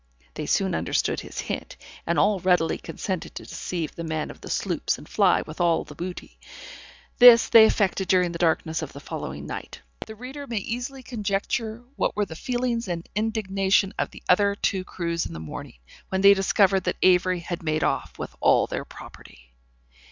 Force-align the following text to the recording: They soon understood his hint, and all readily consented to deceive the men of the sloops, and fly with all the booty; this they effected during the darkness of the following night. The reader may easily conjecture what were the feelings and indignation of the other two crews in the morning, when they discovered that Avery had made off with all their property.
They 0.33 0.47
soon 0.47 0.73
understood 0.73 1.19
his 1.19 1.41
hint, 1.41 1.77
and 2.07 2.17
all 2.17 2.39
readily 2.39 2.79
consented 2.79 3.35
to 3.35 3.45
deceive 3.45 3.93
the 3.93 4.03
men 4.03 4.31
of 4.31 4.41
the 4.41 4.49
sloops, 4.49 4.97
and 4.97 5.07
fly 5.07 5.43
with 5.43 5.61
all 5.61 5.83
the 5.83 5.93
booty; 5.93 6.39
this 7.19 7.49
they 7.49 7.65
effected 7.67 8.07
during 8.07 8.31
the 8.31 8.39
darkness 8.39 8.81
of 8.81 8.93
the 8.93 8.99
following 8.99 9.45
night. 9.45 9.79
The 10.07 10.15
reader 10.15 10.47
may 10.47 10.57
easily 10.57 11.03
conjecture 11.03 11.83
what 11.97 12.15
were 12.15 12.25
the 12.25 12.35
feelings 12.35 12.87
and 12.87 13.07
indignation 13.13 13.93
of 13.99 14.09
the 14.09 14.23
other 14.27 14.55
two 14.55 14.83
crews 14.83 15.27
in 15.27 15.33
the 15.33 15.39
morning, 15.39 15.77
when 16.09 16.21
they 16.21 16.33
discovered 16.33 16.85
that 16.85 16.97
Avery 17.03 17.41
had 17.41 17.61
made 17.61 17.83
off 17.83 18.17
with 18.17 18.35
all 18.41 18.65
their 18.65 18.85
property. 18.85 19.51